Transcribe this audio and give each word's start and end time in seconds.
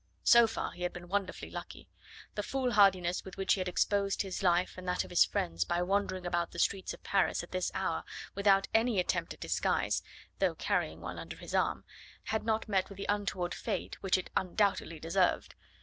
So 0.23 0.47
far 0.47 0.71
he 0.71 0.81
had 0.81 0.93
been 0.93 1.09
wonderfully 1.09 1.51
lucky. 1.51 1.87
The 2.33 2.41
foolhardiness 2.41 3.23
with 3.23 3.37
which 3.37 3.53
he 3.53 3.59
had 3.59 3.67
exposed 3.67 4.23
his 4.23 4.41
life 4.41 4.75
and 4.75 4.87
that 4.87 5.03
of 5.03 5.11
his 5.11 5.25
friends 5.25 5.63
by 5.63 5.83
wandering 5.83 6.25
about 6.25 6.49
the 6.49 6.57
streets 6.57 6.91
of 6.95 7.03
Paris 7.03 7.43
at 7.43 7.51
this 7.51 7.69
hour 7.75 8.03
without 8.33 8.67
any 8.73 8.99
attempt 8.99 9.35
at 9.35 9.39
disguise, 9.39 10.01
though 10.39 10.55
carrying 10.55 11.01
one 11.01 11.19
under 11.19 11.35
his 11.37 11.53
arm, 11.53 11.83
had 12.23 12.43
not 12.43 12.67
met 12.67 12.89
with 12.89 12.97
the 12.97 13.05
untoward 13.09 13.53
fate 13.53 14.01
which 14.01 14.17
it 14.17 14.31
undoubtedly 14.35 14.99
deserved. 14.99 15.53